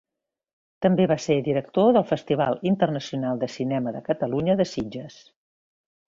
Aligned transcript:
També 0.83 1.03
va 1.09 1.17
ser 1.25 1.35
director 1.47 1.91
del 1.97 2.07
Festival 2.11 2.57
Internacional 2.71 3.43
de 3.43 3.49
Cinema 3.59 3.93
de 3.97 4.01
Catalunya 4.11 4.57
de 4.63 4.67
Sitges. 4.71 5.19